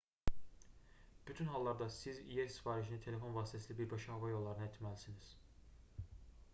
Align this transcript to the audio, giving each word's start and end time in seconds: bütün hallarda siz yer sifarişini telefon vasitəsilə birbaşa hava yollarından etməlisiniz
bütün 1.27 1.45
hallarda 1.45 1.89
siz 1.99 2.21
yer 2.37 2.49
sifarişini 2.55 2.99
telefon 3.05 3.35
vasitəsilə 3.37 3.77
birbaşa 3.83 4.15
hava 4.17 4.33
yollarından 4.35 4.71
etməlisiniz 4.71 5.33